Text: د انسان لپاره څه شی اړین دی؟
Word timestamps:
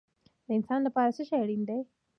د 0.45 0.47
انسان 0.57 0.79
لپاره 0.87 1.09
څه 1.15 1.23
شی 1.27 1.35
اړین 1.43 1.61
دی؟ 1.69 1.79